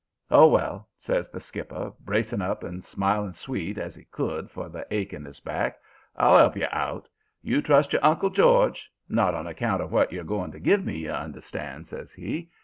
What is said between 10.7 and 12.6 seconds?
me, you understand,' says he.